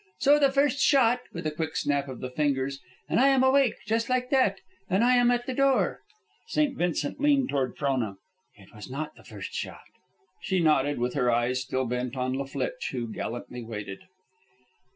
So, 0.17 0.39
the 0.39 0.51
first 0.51 0.79
shot," 0.79 1.19
with 1.31 1.45
a 1.45 1.51
quick 1.51 1.75
snap 1.75 2.07
of 2.07 2.21
the 2.21 2.31
fingers, 2.31 2.79
"and 3.07 3.19
I 3.19 3.27
am 3.27 3.43
awake, 3.43 3.75
just 3.85 4.09
like 4.09 4.31
that, 4.31 4.59
and 4.89 5.03
I 5.03 5.15
am 5.15 5.29
at 5.29 5.45
the 5.45 5.53
door." 5.53 5.99
St. 6.47 6.75
Vincent 6.75 7.19
leaned 7.19 7.51
forward 7.51 7.75
to 7.75 7.79
Frona. 7.79 8.17
"It 8.55 8.73
was 8.73 8.89
not 8.89 9.13
the 9.15 9.23
first 9.23 9.53
shot." 9.53 9.83
She 10.41 10.59
nodded, 10.59 10.97
with 10.97 11.13
her 11.13 11.29
eyes 11.29 11.61
still 11.61 11.85
bent 11.85 12.15
on 12.17 12.33
La 12.33 12.45
Flitche, 12.45 12.89
who 12.93 13.13
gallantly 13.13 13.61
waited. 13.63 13.99